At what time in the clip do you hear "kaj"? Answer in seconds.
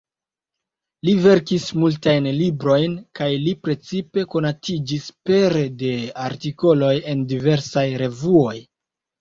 3.21-3.27